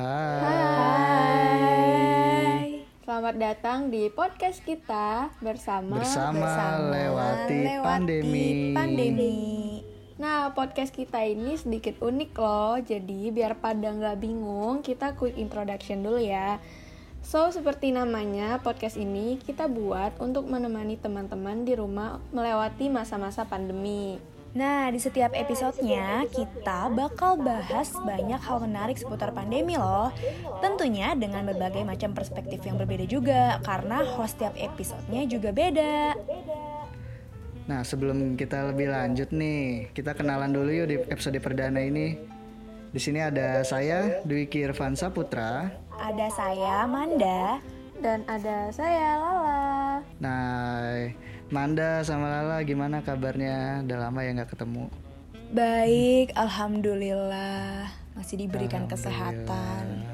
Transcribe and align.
Hai. 0.00 0.40
Selamat 3.04 3.36
datang 3.36 3.92
di 3.92 4.08
podcast 4.08 4.64
kita 4.64 5.28
bersama 5.44 6.00
Bersama, 6.00 6.88
lewati, 6.88 7.68
pandemi. 7.84 8.72
pandemi. 8.72 9.84
Nah, 10.16 10.56
podcast 10.56 10.96
kita 10.96 11.20
ini 11.28 11.52
sedikit 11.60 12.00
unik 12.00 12.32
loh. 12.32 12.80
Jadi 12.80 13.28
biar 13.28 13.60
pada 13.60 13.92
nggak 13.92 14.24
bingung, 14.24 14.80
kita 14.80 15.20
quick 15.20 15.36
introduction 15.36 16.00
dulu 16.00 16.16
ya. 16.16 16.56
So, 17.20 17.52
seperti 17.52 17.92
namanya, 17.92 18.64
podcast 18.64 18.96
ini 18.96 19.36
kita 19.36 19.68
buat 19.68 20.16
untuk 20.16 20.48
menemani 20.48 20.96
teman-teman 20.96 21.68
di 21.68 21.76
rumah 21.76 22.24
melewati 22.32 22.88
masa-masa 22.88 23.44
pandemi. 23.44 24.16
Nah, 24.50 24.90
di 24.90 24.98
setiap 24.98 25.30
episodenya 25.30 26.26
kita 26.26 26.90
bakal 26.90 27.38
bahas 27.38 27.94
banyak 28.02 28.42
hal 28.42 28.58
menarik 28.58 28.98
seputar 28.98 29.30
pandemi 29.30 29.78
loh. 29.78 30.10
Tentunya 30.58 31.14
dengan 31.14 31.46
berbagai 31.46 31.86
macam 31.86 32.10
perspektif 32.10 32.58
yang 32.66 32.74
berbeda 32.74 33.06
juga, 33.06 33.62
karena 33.62 34.02
host 34.02 34.34
setiap 34.34 34.58
episodenya 34.58 35.22
juga 35.30 35.54
beda. 35.54 36.18
Nah, 37.70 37.86
sebelum 37.86 38.34
kita 38.34 38.74
lebih 38.74 38.90
lanjut 38.90 39.30
nih, 39.30 39.94
kita 39.94 40.18
kenalan 40.18 40.50
dulu 40.50 40.70
yuk 40.74 40.86
di 40.90 40.96
episode 41.06 41.38
perdana 41.38 41.78
ini. 41.78 42.18
Di 42.90 42.98
sini 42.98 43.22
ada 43.22 43.62
saya, 43.62 44.18
Dwiki 44.26 44.66
Irfansa 44.66 45.14
Putra. 45.14 45.70
Ada 45.94 46.26
saya, 46.34 46.90
Manda. 46.90 47.62
Dan 48.02 48.26
ada 48.26 48.72
saya, 48.74 49.22
Lala. 49.22 50.02
Nah, 50.18 51.06
Manda 51.50 52.06
sama 52.06 52.30
Lala 52.30 52.62
gimana 52.62 53.02
kabarnya? 53.02 53.82
Udah 53.82 53.98
lama 54.06 54.22
ya 54.22 54.30
nggak 54.38 54.54
ketemu. 54.54 54.86
Baik, 55.50 56.30
alhamdulillah. 56.38 57.90
Masih 58.14 58.38
diberikan 58.38 58.86
kesehatan. 58.86 60.06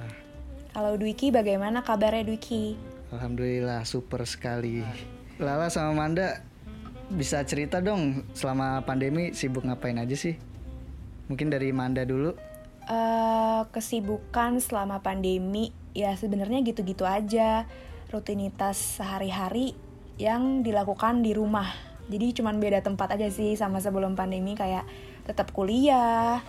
Kalau 0.73 0.97
Dwiki 0.97 1.29
bagaimana 1.29 1.85
kabarnya 1.85 2.25
Dwiki? 2.25 2.81
Alhamdulillah, 3.13 3.85
super 3.85 4.25
sekali. 4.25 4.81
Lala 5.37 5.69
sama 5.69 5.93
Manda 5.93 6.41
bisa 7.13 7.45
cerita 7.45 7.85
dong 7.85 8.25
selama 8.33 8.81
pandemi 8.89 9.37
sibuk 9.37 9.69
ngapain 9.69 10.01
aja 10.01 10.17
sih? 10.17 10.41
Mungkin 11.29 11.53
dari 11.53 11.69
Manda 11.69 12.09
dulu. 12.09 12.33
Eh, 12.89 13.61
kesibukan 13.77 14.57
selama 14.57 15.05
pandemi 15.05 15.69
ya 15.93 16.17
sebenarnya 16.17 16.65
gitu-gitu 16.65 17.05
aja 17.05 17.69
rutinitas 18.09 18.79
sehari-hari 18.97 19.77
yang 20.17 20.65
dilakukan 20.65 21.21
di 21.21 21.37
rumah. 21.37 21.69
Jadi 22.07 22.41
cuman 22.41 22.63
beda 22.63 22.81
tempat 22.81 23.19
aja 23.19 23.29
sih 23.29 23.59
sama 23.59 23.83
sebelum 23.83 24.15
pandemi 24.15 24.55
kayak 24.55 24.87
tetap 25.27 25.51
kuliah 25.53 26.41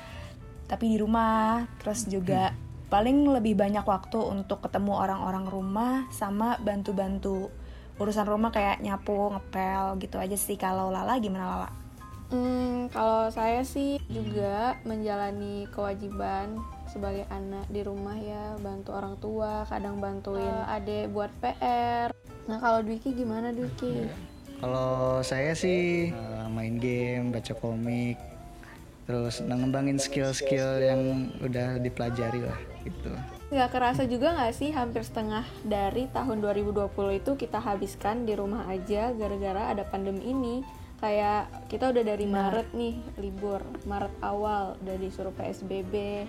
tapi 0.68 0.96
di 0.96 0.98
rumah. 1.00 1.66
Terus 1.82 2.08
juga 2.08 2.54
paling 2.88 3.28
lebih 3.28 3.60
banyak 3.60 3.84
waktu 3.84 4.20
untuk 4.20 4.64
ketemu 4.64 4.95
orang-orang 4.95 5.45
rumah 5.48 5.94
sama 6.14 6.56
bantu-bantu 6.64 7.52
urusan 7.98 8.30
rumah 8.30 8.54
kayak 8.54 8.80
nyapu 8.80 9.34
ngepel 9.34 9.98
gitu 10.00 10.22
aja 10.22 10.38
sih. 10.38 10.56
Kalau 10.56 10.94
Lala 10.94 11.18
gimana 11.18 11.45
Lala? 11.50 11.86
Hmm, 12.28 12.92
kalau 12.92 13.31
saya 13.31 13.64
sih 13.64 14.03
juga 14.11 14.75
menjalani 14.83 15.64
kewajiban 15.72 16.59
sebagai 16.92 17.23
anak 17.31 17.64
di 17.72 17.81
rumah 17.88 18.20
ya, 18.20 18.59
bantu 18.59 18.92
orang 18.92 19.16
tua, 19.23 19.64
kadang 19.72 20.03
bantuin 20.03 20.52
adik 20.67 21.08
buat 21.16 21.31
PR. 21.39 22.11
Nah, 22.52 22.58
kalau 22.59 22.83
Dwiki 22.83 23.16
gimana 23.16 23.55
Dwiki? 23.55 24.11
Kalau 24.59 25.23
saya 25.23 25.55
sih 25.55 26.11
eh, 26.11 26.48
main 26.52 26.75
game, 26.75 27.31
baca 27.31 27.53
komik, 27.55 28.20
terus 29.08 29.39
ngembangin 29.39 29.95
skill-skill 29.95 30.83
yang 30.83 31.32
udah 31.39 31.80
dipelajari 31.80 32.44
lah 32.44 32.59
gitu. 32.83 33.15
Nggak 33.48 33.70
kerasa 33.71 34.04
juga 34.04 34.36
nggak 34.36 34.52
sih 34.52 34.76
hampir 34.76 35.08
setengah 35.08 35.48
dari 35.64 36.11
tahun 36.11 36.44
2020 36.44 36.92
itu 37.23 37.32
kita 37.39 37.64
habiskan 37.64 38.27
di 38.27 38.36
rumah 38.36 38.67
aja 38.67 39.15
gara-gara 39.15 39.71
ada 39.71 39.88
pandemi 39.88 40.27
ini. 40.27 40.55
Kayak 40.97 41.69
kita 41.69 41.93
udah 41.93 42.03
dari 42.03 42.25
Maret 42.25 42.73
nih 42.73 42.97
libur, 43.21 43.61
Maret 43.85 44.13
awal 44.25 44.73
udah 44.81 44.97
disuruh 44.97 45.33
PSBB. 45.37 46.25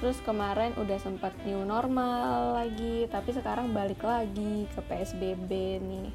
Terus 0.00 0.20
kemarin 0.24 0.76
udah 0.76 0.96
sempat 1.00 1.32
new 1.44 1.64
normal 1.64 2.56
lagi, 2.56 3.08
tapi 3.08 3.32
sekarang 3.32 3.72
balik 3.72 4.00
lagi 4.04 4.68
ke 4.72 4.80
PSBB 4.84 5.80
nih. 5.80 6.08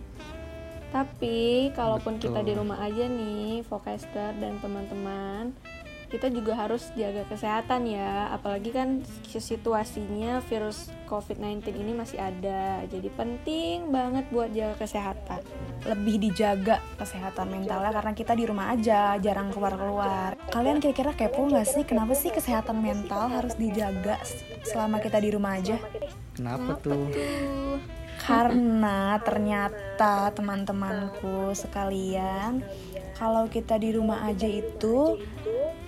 Tapi 0.91 1.71
kalaupun 1.71 2.19
kita 2.19 2.43
di 2.43 2.53
rumah 2.53 2.83
aja 2.83 3.07
nih, 3.07 3.63
Vocaster 3.65 4.35
dan 4.37 4.59
teman-teman, 4.59 5.55
kita 6.11 6.27
juga 6.27 6.59
harus 6.59 6.91
jaga 6.93 7.23
kesehatan 7.31 7.87
ya. 7.87 8.27
Apalagi 8.35 8.75
kan 8.75 8.99
situasinya 9.25 10.43
virus 10.51 10.91
COVID-19 11.07 11.71
ini 11.71 11.95
masih 11.95 12.19
ada. 12.19 12.83
Jadi 12.91 13.07
penting 13.15 13.89
banget 13.89 14.27
buat 14.29 14.51
jaga 14.51 14.75
kesehatan. 14.83 15.39
lebih 15.81 16.21
dijaga 16.21 16.77
kesehatan 16.93 17.49
mentalnya 17.49 17.89
karena 17.89 18.13
kita 18.13 18.37
di 18.37 18.45
rumah 18.45 18.69
aja 18.69 19.17
jarang 19.17 19.49
keluar-keluar. 19.49 20.37
Kalian 20.53 20.77
kira-kira 20.77 21.09
kepo 21.17 21.49
nggak 21.49 21.65
sih 21.65 21.83
kenapa 21.89 22.13
sih 22.13 22.29
kesehatan 22.29 22.77
mental 22.85 23.33
harus 23.33 23.57
dijaga 23.57 24.21
selama 24.61 25.01
kita 25.01 25.17
di 25.17 25.33
rumah 25.33 25.57
aja? 25.57 25.81
Kenapa 26.37 26.77
tuh? 26.77 27.09
Tuh. 27.09 27.81
Karena 28.21 29.17
ternyata 29.25 30.29
teman-temanku 30.37 31.57
sekalian, 31.57 32.61
kalau 33.17 33.49
kita 33.49 33.81
di 33.81 33.97
rumah 33.97 34.29
aja 34.29 34.45
itu 34.45 35.17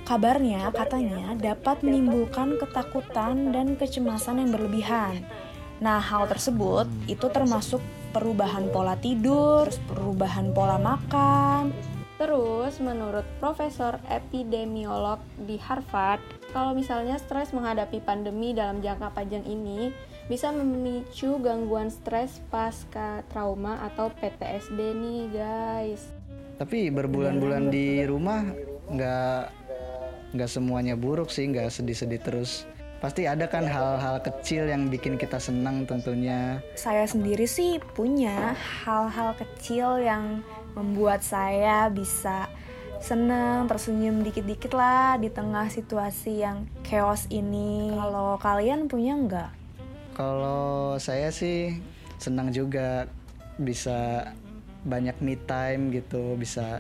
kabarnya 0.03 0.71
katanya 0.75 1.35
dapat 1.35 1.83
menimbulkan 1.83 2.59
ketakutan 2.59 3.51
dan 3.55 3.79
kecemasan 3.79 4.43
yang 4.43 4.51
berlebihan. 4.51 5.23
Nah, 5.83 5.99
hal 5.99 6.29
tersebut 6.31 6.87
itu 7.09 7.27
termasuk 7.27 7.83
perubahan 8.15 8.69
pola 8.69 8.95
tidur, 8.99 9.67
perubahan 9.89 10.53
pola 10.53 10.77
makan, 10.79 11.73
Terus, 12.23 12.77
menurut 12.77 13.27
Profesor 13.41 13.97
Epidemiolog 14.07 15.19
di 15.43 15.57
Harvard, 15.59 16.23
kalau 16.53 16.77
misalnya 16.77 17.17
stres 17.17 17.51
menghadapi 17.51 17.99
pandemi 18.05 18.55
dalam 18.55 18.79
jangka 18.79 19.11
panjang 19.11 19.43
ini 19.43 19.91
bisa 20.31 20.53
memicu 20.55 21.35
gangguan 21.43 21.91
stres 21.91 22.39
pasca 22.47 23.27
trauma 23.27 23.81
atau 23.91 24.07
PTSD 24.13 24.79
nih 24.95 25.21
guys. 25.35 26.15
Tapi 26.61 26.93
berbulan-bulan 26.93 27.73
di 27.73 28.07
rumah 28.07 28.45
nggak 28.87 29.62
nggak 30.33 30.49
semuanya 30.49 30.97
buruk 30.97 31.29
sih, 31.29 31.45
nggak 31.45 31.69
sedih-sedih 31.69 32.21
terus. 32.21 32.65
Pasti 32.97 33.27
ada 33.27 33.45
kan 33.45 33.67
hal-hal 33.67 34.23
kecil 34.23 34.65
yang 34.65 34.87
bikin 34.87 35.19
kita 35.19 35.35
senang 35.35 35.83
tentunya. 35.83 36.63
saya 36.73 37.03
sendiri 37.03 37.43
sih 37.43 37.77
punya 37.93 38.55
hal-hal 38.55 39.35
kecil 39.35 39.99
yang 39.99 40.39
membuat 40.73 41.19
saya 41.19 41.91
bisa 41.91 42.47
seneng 43.03 43.67
tersenyum 43.67 44.23
dikit-dikit 44.23 44.71
lah 44.71 45.19
di 45.19 45.27
tengah 45.27 45.67
situasi 45.67 46.47
yang 46.47 46.63
chaos 46.87 47.27
ini. 47.27 47.91
Kalau 47.91 48.39
kalian 48.39 48.87
punya 48.87 49.19
nggak? 49.19 49.51
Kalau 50.15 50.95
saya 50.95 51.27
sih 51.27 51.75
senang 52.23 52.55
juga 52.55 53.11
bisa 53.59 54.31
banyak 54.87 55.19
me 55.19 55.35
time 55.43 55.91
gitu, 55.91 56.39
bisa 56.39 56.79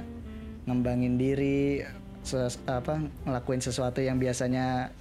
ngembangin 0.63 1.19
diri, 1.19 1.83
ses- 2.23 2.59
apa 2.65 3.03
ngelakuin 3.27 3.61
sesuatu 3.61 3.99
yang 3.99 4.17
biasanya 4.17 4.91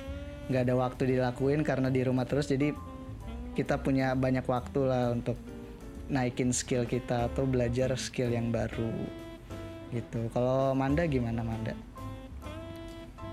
nggak 0.51 0.63
ada 0.69 0.75
waktu 0.75 1.03
dilakuin 1.17 1.63
karena 1.63 1.89
di 1.89 2.03
rumah 2.03 2.27
terus. 2.27 2.51
Jadi 2.51 2.75
kita 3.53 3.81
punya 3.81 4.17
banyak 4.17 4.45
waktu 4.45 4.81
lah 4.85 5.13
untuk 5.13 5.37
naikin 6.13 6.53
skill 6.53 6.85
kita 6.85 7.33
atau 7.33 7.49
belajar 7.49 7.95
skill 7.97 8.29
yang 8.29 8.53
baru 8.53 8.93
gitu. 9.93 10.29
Kalau 10.33 10.73
Manda 10.73 11.05
gimana 11.09 11.45
Manda? 11.45 11.77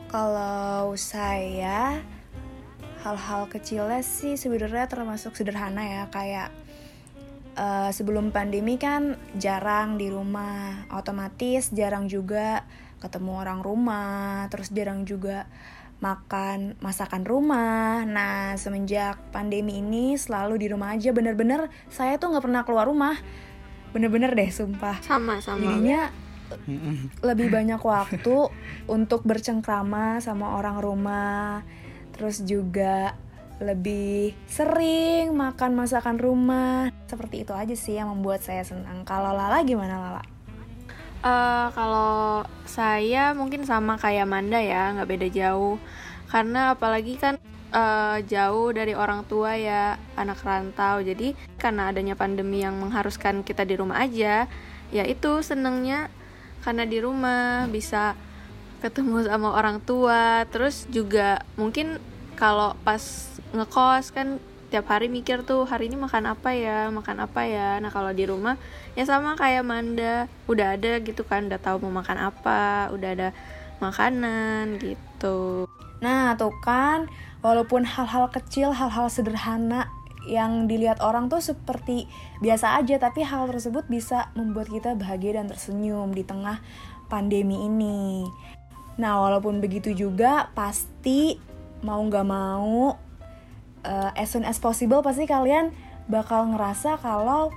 Kalau 0.10 0.98
saya 0.98 2.02
hal-hal 3.00 3.48
kecilnya 3.48 4.04
sih 4.04 4.36
sebenarnya 4.36 4.92
termasuk 4.92 5.38
sederhana 5.38 5.86
ya 5.86 6.04
kayak 6.12 6.50
eh, 7.56 7.90
sebelum 7.96 8.36
pandemi 8.36 8.76
kan 8.76 9.16
jarang 9.40 9.96
di 9.96 10.12
rumah, 10.12 10.84
otomatis 10.92 11.72
jarang 11.72 12.12
juga 12.12 12.68
ketemu 13.00 13.32
orang 13.40 13.60
rumah, 13.64 14.48
terus 14.52 14.70
jarang 14.70 15.08
juga 15.08 15.48
makan 16.00 16.80
masakan 16.80 17.28
rumah. 17.28 18.08
Nah 18.08 18.56
semenjak 18.56 19.20
pandemi 19.36 19.84
ini 19.84 20.16
selalu 20.16 20.60
di 20.64 20.68
rumah 20.72 20.96
aja, 20.96 21.12
bener-bener 21.12 21.68
saya 21.92 22.16
tuh 22.16 22.32
nggak 22.32 22.46
pernah 22.46 22.62
keluar 22.64 22.88
rumah, 22.88 23.16
bener-bener 23.92 24.32
deh 24.32 24.52
sumpah. 24.52 25.00
Sama 25.04 25.44
sama. 25.44 25.64
Jadinya 25.64 26.12
lebih 27.22 27.54
banyak 27.54 27.82
waktu 27.84 28.38
untuk 28.90 29.22
bercengkrama 29.28 30.24
sama 30.24 30.58
orang 30.58 30.82
rumah. 30.82 31.62
Terus 32.16 32.44
juga 32.44 33.16
lebih 33.60 34.34
sering 34.48 35.36
makan 35.36 35.76
masakan 35.76 36.16
rumah. 36.16 36.90
Seperti 37.12 37.44
itu 37.44 37.52
aja 37.52 37.76
sih 37.76 38.00
yang 38.00 38.12
membuat 38.12 38.40
saya 38.40 38.64
senang. 38.64 39.04
Kalau 39.04 39.36
Lala 39.36 39.62
gimana 39.68 40.00
Lala? 40.00 40.24
Eh, 41.20 41.68
kalau 41.76 42.48
saya 42.64 43.36
mungkin 43.36 43.68
sama 43.68 44.00
kayak 44.00 44.24
Manda 44.24 44.64
ya, 44.64 44.96
nggak 44.96 45.10
beda 45.10 45.28
jauh. 45.28 45.76
Karena 46.32 46.72
apalagi 46.78 47.20
kan 47.20 47.36
uh, 47.74 48.18
jauh 48.26 48.70
dari 48.74 48.94
orang 48.94 49.26
tua 49.26 49.58
ya 49.58 49.98
anak 50.18 50.42
rantau 50.42 51.02
jadi 51.02 51.34
karena 51.58 51.90
adanya 51.90 52.14
pandemi 52.18 52.62
yang 52.62 52.78
mengharuskan 52.78 53.42
kita 53.46 53.66
di 53.66 53.78
rumah 53.78 54.02
aja 54.02 54.46
ya 54.90 55.04
itu 55.06 55.42
senengnya 55.46 56.10
karena 56.66 56.86
di 56.86 56.98
rumah 57.02 57.66
bisa 57.70 58.14
ketemu 58.82 59.24
sama 59.30 59.58
orang 59.58 59.82
tua 59.82 60.46
terus 60.50 60.86
juga 60.90 61.42
mungkin 61.58 62.02
kalau 62.38 62.74
pas 62.86 63.02
ngekos 63.52 64.16
kan 64.16 64.40
tiap 64.70 64.86
hari 64.88 65.10
mikir 65.10 65.42
tuh 65.42 65.66
hari 65.66 65.90
ini 65.90 65.98
makan 65.98 66.30
apa 66.30 66.54
ya? 66.54 66.88
Makan 66.94 67.18
apa 67.26 67.42
ya? 67.50 67.82
Nah 67.82 67.90
kalau 67.90 68.14
di 68.14 68.24
rumah 68.30 68.56
ya 68.94 69.04
sama 69.04 69.34
kayak 69.36 69.66
Manda. 69.66 70.30
Udah 70.46 70.78
ada 70.78 71.02
gitu 71.02 71.26
kan 71.26 71.50
udah 71.50 71.60
tahu 71.60 71.84
mau 71.90 72.02
makan 72.02 72.18
apa 72.30 72.94
udah 72.94 73.10
ada 73.10 73.30
makanan 73.82 74.78
gitu. 74.78 75.66
Nah 76.00 76.38
tuh 76.38 76.54
kan 76.62 77.10
walaupun 77.42 77.84
hal-hal 77.84 78.30
kecil 78.30 78.72
hal-hal 78.72 79.10
sederhana 79.10 79.90
yang 80.30 80.70
dilihat 80.70 81.02
orang 81.02 81.26
tuh 81.26 81.42
seperti 81.42 82.06
biasa 82.44 82.78
aja 82.78 83.02
tapi 83.02 83.26
hal 83.26 83.50
tersebut 83.50 83.90
bisa 83.90 84.30
membuat 84.38 84.70
kita 84.70 84.94
bahagia 84.94 85.42
dan 85.42 85.50
tersenyum 85.50 86.14
di 86.14 86.22
tengah 86.22 86.62
pandemi 87.10 87.66
ini. 87.66 88.30
Nah 89.02 89.18
walaupun 89.18 89.58
begitu 89.64 89.96
juga 89.96 90.54
pasti 90.54 91.40
mau 91.82 92.04
nggak 92.04 92.28
mau 92.28 93.09
uh, 93.86 94.12
as 94.16 94.32
soon 94.34 94.48
as 94.48 94.58
possible 94.58 95.04
pasti 95.04 95.30
kalian 95.30 95.72
bakal 96.10 96.50
ngerasa 96.50 96.98
kalau 97.00 97.54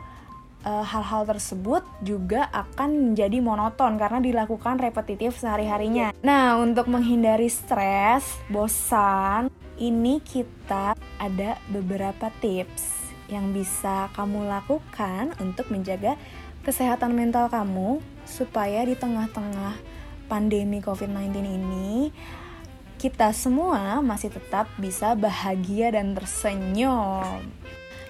uh, 0.66 0.84
hal-hal 0.84 1.26
tersebut 1.26 1.82
juga 2.02 2.48
akan 2.52 3.12
menjadi 3.12 3.38
monoton 3.42 3.98
karena 3.98 4.20
dilakukan 4.22 4.78
repetitif 4.78 5.38
sehari-harinya. 5.38 6.14
Nah, 6.22 6.58
untuk 6.60 6.86
menghindari 6.90 7.48
stres, 7.50 8.24
bosan, 8.52 9.50
ini 9.80 10.22
kita 10.22 10.94
ada 11.18 11.58
beberapa 11.70 12.30
tips 12.38 13.02
yang 13.32 13.56
bisa 13.56 14.12
kamu 14.12 14.44
lakukan 14.44 15.32
untuk 15.40 15.72
menjaga 15.72 16.20
kesehatan 16.62 17.16
mental 17.16 17.48
kamu 17.48 17.98
supaya 18.28 18.84
di 18.86 18.94
tengah-tengah 18.94 19.74
pandemi 20.30 20.78
COVID-19 20.78 21.42
ini 21.42 22.12
kita 23.02 23.34
semua 23.34 23.98
masih 23.98 24.30
tetap 24.30 24.70
bisa 24.78 25.18
bahagia 25.18 25.90
dan 25.90 26.14
tersenyum. 26.14 27.42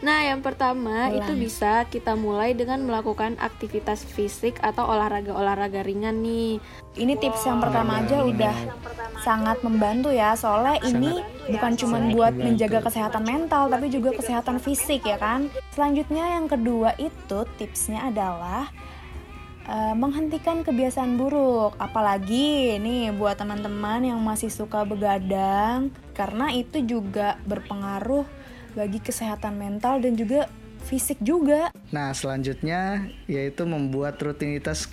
Nah, 0.04 0.20
yang 0.26 0.44
pertama 0.44 1.08
Ulang. 1.08 1.24
itu 1.24 1.32
bisa 1.48 1.86
kita 1.88 2.12
mulai 2.12 2.52
dengan 2.52 2.82
melakukan 2.84 3.38
aktivitas 3.38 4.04
fisik 4.04 4.58
atau 4.60 4.84
olahraga-olahraga 4.90 5.80
ringan 5.86 6.20
nih. 6.20 6.58
Ini 6.98 7.14
tips 7.16 7.46
yang 7.48 7.62
pertama 7.62 8.02
aja 8.04 8.26
udah 8.26 8.56
sangat 9.22 9.62
membantu 9.62 10.10
ya, 10.10 10.34
soalnya 10.34 10.82
sangat, 10.82 10.90
ini 10.92 11.12
bukan 11.54 11.72
cuma 11.78 11.96
buat 12.12 12.34
membantu. 12.34 12.44
menjaga 12.50 12.78
kesehatan 12.90 13.22
mental, 13.24 13.64
tapi 13.70 13.86
juga 13.88 14.10
kesehatan 14.12 14.58
fisik 14.58 15.06
ya 15.06 15.16
kan. 15.16 15.46
Selanjutnya 15.70 16.36
yang 16.36 16.50
kedua 16.50 16.98
itu 16.98 17.48
tipsnya 17.56 18.10
adalah 18.10 18.68
uh, 19.66 19.94
menghentikan 19.94 20.62
kebiasaan 20.66 21.18
buruk, 21.18 21.74
apalagi 21.78 22.78
nih 22.78 23.14
buat 23.14 23.38
teman-teman 23.38 24.14
yang 24.14 24.20
masih 24.22 24.48
suka 24.48 24.86
begadang, 24.86 25.90
karena 26.14 26.50
itu 26.54 26.82
juga 26.82 27.38
berpengaruh 27.46 28.24
bagi 28.72 28.98
kesehatan 28.98 29.60
mental 29.60 30.00
dan 30.00 30.16
juga 30.16 30.48
fisik 30.82 31.20
juga. 31.22 31.70
Nah, 31.94 32.10
selanjutnya 32.16 33.06
yaitu 33.30 33.62
membuat 33.68 34.18
rutinitas 34.18 34.90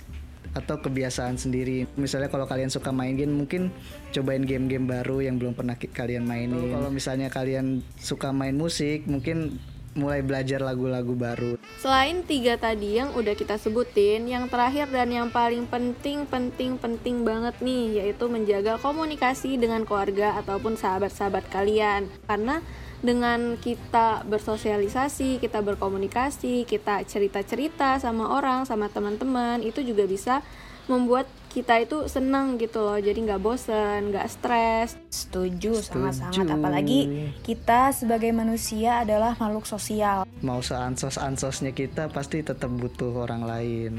atau 0.50 0.82
kebiasaan 0.82 1.38
sendiri. 1.38 1.86
Misalnya 1.94 2.26
kalau 2.26 2.42
kalian 2.42 2.70
suka 2.70 2.90
main 2.90 3.14
game, 3.14 3.30
mungkin 3.30 3.70
cobain 4.10 4.42
game-game 4.42 4.86
baru 4.86 5.22
yang 5.22 5.38
belum 5.38 5.54
pernah 5.54 5.78
kalian 5.78 6.26
mainin. 6.26 6.74
Kalau 6.74 6.90
misalnya 6.90 7.30
kalian 7.30 7.86
suka 7.98 8.34
main 8.34 8.58
musik, 8.58 9.06
mungkin 9.06 9.62
mulai 9.94 10.22
belajar 10.22 10.62
lagu-lagu 10.62 11.14
baru. 11.18 11.52
Selain 11.80 12.22
tiga 12.22 12.54
tadi 12.60 13.00
yang 13.00 13.10
udah 13.16 13.34
kita 13.34 13.56
sebutin, 13.58 14.28
yang 14.28 14.46
terakhir 14.46 14.86
dan 14.92 15.10
yang 15.10 15.28
paling 15.32 15.66
penting, 15.66 16.28
penting, 16.28 16.76
penting 16.78 17.26
banget 17.26 17.56
nih, 17.58 18.04
yaitu 18.04 18.30
menjaga 18.30 18.78
komunikasi 18.78 19.58
dengan 19.58 19.82
keluarga 19.82 20.38
ataupun 20.38 20.76
sahabat-sahabat 20.78 21.48
kalian. 21.50 22.06
Karena 22.28 22.62
dengan 23.00 23.56
kita 23.56 24.28
bersosialisasi, 24.28 25.40
kita 25.40 25.64
berkomunikasi, 25.64 26.68
kita 26.68 27.00
cerita-cerita 27.08 27.96
sama 27.96 28.36
orang, 28.36 28.68
sama 28.68 28.92
teman-teman, 28.92 29.64
itu 29.64 29.80
juga 29.80 30.04
bisa 30.04 30.44
membuat 30.86 31.28
kita 31.50 31.82
itu 31.82 32.06
senang 32.06 32.54
gitu 32.56 32.80
loh. 32.80 32.96
Jadi 32.96 33.26
nggak 33.26 33.42
bosen 33.42 34.14
nggak 34.14 34.28
stres. 34.30 34.94
Setuju 35.10 35.82
sangat-sangat. 35.82 36.46
Apalagi 36.46 37.30
kita 37.42 37.90
sebagai 37.90 38.30
manusia 38.30 39.02
adalah 39.02 39.34
makhluk 39.36 39.66
sosial. 39.66 40.22
Mau 40.40 40.62
seansos 40.62 41.18
ansosnya 41.18 41.74
kita 41.74 42.06
pasti 42.08 42.40
tetap 42.46 42.70
butuh 42.70 43.26
orang 43.26 43.42
lain. 43.44 43.92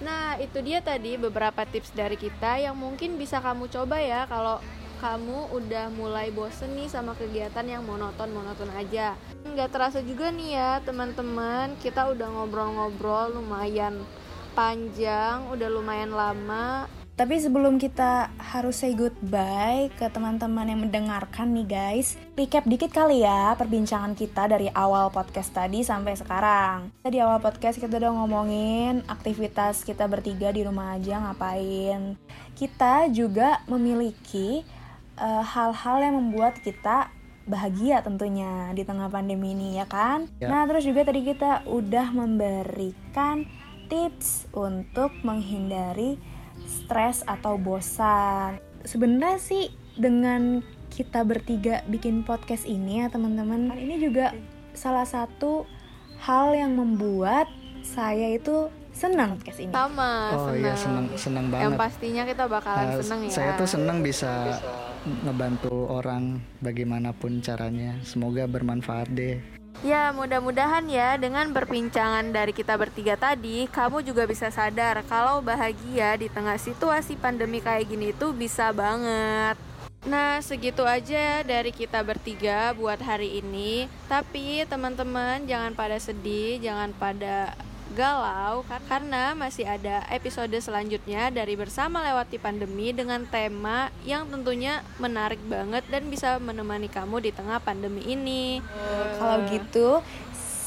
Nah 0.00 0.38
itu 0.38 0.62
dia 0.62 0.78
tadi 0.84 1.18
beberapa 1.18 1.66
tips 1.66 1.90
dari 1.96 2.14
kita 2.14 2.62
yang 2.62 2.78
mungkin 2.78 3.18
bisa 3.18 3.42
kamu 3.42 3.66
coba 3.72 3.98
ya 3.98 4.28
kalau 4.30 4.62
kamu 4.96 5.52
udah 5.52 5.92
mulai 5.92 6.32
bosen 6.32 6.72
nih 6.72 6.88
sama 6.88 7.12
kegiatan 7.12 7.66
yang 7.68 7.84
monoton-monoton 7.84 8.72
aja. 8.72 9.12
Nggak 9.44 9.72
terasa 9.74 10.00
juga 10.00 10.32
nih 10.32 10.56
ya 10.56 10.70
teman-teman 10.84 11.76
kita 11.84 12.08
udah 12.12 12.28
ngobrol-ngobrol 12.32 13.36
lumayan 13.36 14.00
panjang, 14.56 15.44
udah 15.52 15.68
lumayan 15.68 16.16
lama. 16.16 16.88
Tapi 17.16 17.40
sebelum 17.40 17.80
kita 17.80 18.28
harus 18.36 18.76
say 18.76 18.92
goodbye 18.92 19.88
ke 19.96 20.04
teman-teman 20.12 20.68
yang 20.68 20.84
mendengarkan 20.84 21.48
nih 21.48 21.64
guys, 21.64 22.12
recap 22.36 22.68
dikit 22.68 22.92
kali 22.92 23.24
ya 23.24 23.56
perbincangan 23.56 24.12
kita 24.12 24.44
dari 24.52 24.68
awal 24.76 25.08
podcast 25.08 25.48
tadi 25.48 25.80
sampai 25.80 26.12
sekarang. 26.12 26.92
Di 27.08 27.16
awal 27.20 27.40
podcast 27.40 27.80
kita 27.80 27.96
udah 27.96 28.12
ngomongin 28.20 29.00
aktivitas 29.08 29.80
kita 29.80 30.04
bertiga 30.04 30.52
di 30.52 30.60
rumah 30.68 31.00
aja 31.00 31.24
ngapain. 31.24 32.20
Kita 32.52 33.08
juga 33.08 33.64
memiliki 33.64 34.60
eh, 35.16 35.44
hal-hal 35.56 35.96
uh, 36.00 36.04
yang 36.04 36.20
membuat 36.20 36.60
kita 36.60 37.08
bahagia 37.48 38.04
tentunya 38.04 38.76
di 38.76 38.84
tengah 38.84 39.08
pandemi 39.08 39.56
ini 39.56 39.80
ya 39.80 39.88
kan. 39.88 40.28
Ya. 40.36 40.52
Nah 40.52 40.68
terus 40.68 40.84
juga 40.84 41.08
tadi 41.08 41.24
kita 41.24 41.64
udah 41.64 42.12
memberikan 42.12 43.48
tips 43.86 44.50
untuk 44.54 45.10
menghindari 45.22 46.18
stres 46.66 47.22
atau 47.26 47.58
bosan. 47.58 48.58
Sebenarnya 48.86 49.38
sih 49.38 49.64
dengan 49.96 50.62
kita 50.92 51.24
bertiga 51.26 51.84
bikin 51.90 52.24
podcast 52.24 52.64
ini 52.64 53.04
ya 53.04 53.12
teman-teman, 53.12 53.74
ini 53.76 54.00
juga 54.00 54.32
salah 54.72 55.04
satu 55.04 55.68
hal 56.24 56.56
yang 56.56 56.72
membuat 56.76 57.48
saya 57.84 58.32
itu 58.32 58.72
senang 58.96 59.36
podcast 59.36 59.60
ini. 59.60 59.72
Sama, 59.76 60.12
oh 60.32 60.56
iya 60.56 60.72
senang 60.72 61.06
senang 61.14 61.46
banget. 61.52 61.64
Yang 61.68 61.76
pastinya 61.76 62.22
kita 62.24 62.44
bakalan 62.48 62.86
uh, 62.88 62.96
senang 63.04 63.18
ya. 63.28 63.30
Saya 63.30 63.50
tuh 63.60 63.68
senang 63.68 63.98
bisa, 64.00 64.32
bisa 64.48 64.72
ngebantu 65.28 65.74
orang 65.92 66.40
bagaimanapun 66.64 67.44
caranya. 67.44 68.00
Semoga 68.02 68.48
bermanfaat 68.48 69.12
deh. 69.12 69.55
Ya, 69.86 70.10
mudah-mudahan 70.10 70.82
ya 70.90 71.14
dengan 71.14 71.54
perbincangan 71.54 72.34
dari 72.34 72.50
kita 72.50 72.74
bertiga 72.74 73.14
tadi, 73.14 73.70
kamu 73.70 74.02
juga 74.02 74.26
bisa 74.26 74.50
sadar 74.50 74.98
kalau 75.06 75.38
bahagia 75.38 76.18
di 76.18 76.26
tengah 76.26 76.58
situasi 76.58 77.14
pandemi 77.14 77.62
kayak 77.62 77.86
gini 77.86 78.10
itu 78.10 78.34
bisa 78.34 78.74
banget. 78.74 79.54
Nah, 80.02 80.42
segitu 80.42 80.82
aja 80.82 81.46
dari 81.46 81.70
kita 81.70 82.02
bertiga 82.02 82.74
buat 82.74 82.98
hari 82.98 83.38
ini. 83.38 83.86
Tapi 84.10 84.66
teman-teman 84.66 85.46
jangan 85.46 85.70
pada 85.78 86.02
sedih, 86.02 86.58
jangan 86.58 86.90
pada 86.98 87.54
galau 87.94 88.66
karena 88.90 89.36
masih 89.38 89.62
ada 89.62 90.02
episode 90.10 90.50
selanjutnya 90.58 91.30
dari 91.30 91.54
Bersama 91.54 92.02
Lewati 92.02 92.40
Pandemi 92.40 92.90
dengan 92.90 93.22
tema 93.30 93.94
yang 94.02 94.26
tentunya 94.26 94.82
menarik 94.98 95.38
banget 95.46 95.86
dan 95.86 96.10
bisa 96.10 96.42
menemani 96.42 96.90
kamu 96.90 97.22
di 97.22 97.30
tengah 97.30 97.62
pandemi 97.62 98.02
ini. 98.02 98.58
Uh, 98.58 99.06
kalau 99.20 99.36
gitu 99.46 99.88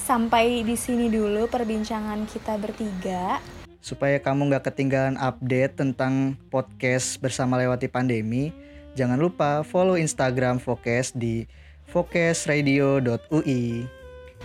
sampai 0.07 0.63
di 0.63 0.79
sini 0.79 1.11
dulu 1.11 1.51
perbincangan 1.51 2.23
kita 2.31 2.55
bertiga. 2.55 3.43
Supaya 3.83 4.23
kamu 4.23 4.55
nggak 4.55 4.71
ketinggalan 4.71 5.19
update 5.19 5.75
tentang 5.75 6.39
podcast 6.47 7.19
Bersama 7.19 7.59
Lewati 7.59 7.91
Pandemi, 7.91 8.55
jangan 8.95 9.19
lupa 9.19 9.67
follow 9.67 9.99
Instagram 9.99 10.57
Focus 10.57 11.11
di 11.11 11.43
focusradio.ui. 11.89 13.98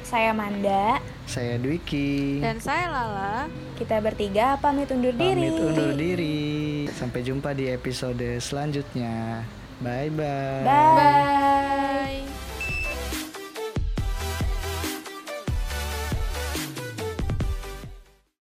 Saya 0.04 0.36
Manda. 0.36 1.00
Saya 1.24 1.56
Dwiki. 1.56 2.44
Dan 2.44 2.60
saya 2.60 2.92
Lala. 2.92 3.48
Kita 3.80 3.98
bertiga 4.04 4.60
pamit 4.60 4.92
undur 4.92 5.16
diri. 5.16 5.48
Pamit 5.48 5.56
undur 5.56 5.92
diri. 5.96 6.84
Sampai 6.92 7.24
jumpa 7.24 7.56
di 7.56 7.72
episode 7.72 8.36
selanjutnya. 8.38 9.42
Bye 9.80 10.12
bye. 10.12 10.62
Bye. 10.62 10.94
bye. 10.94 11.93